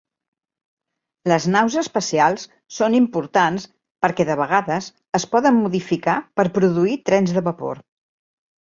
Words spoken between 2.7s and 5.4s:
són importants perquè de vegades es